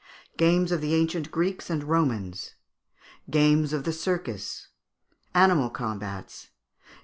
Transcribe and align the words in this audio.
Games 0.35 0.71
of 0.71 0.81
the 0.81 0.95
Ancient 0.95 1.29
Greeks 1.29 1.69
and 1.69 1.83
Romans. 1.83 2.55
Games 3.29 3.71
of 3.71 3.83
the 3.83 3.93
Circus. 3.93 4.69
Animal 5.35 5.69
Combats. 5.69 6.49